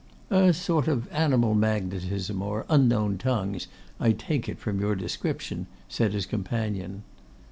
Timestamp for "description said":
4.95-6.13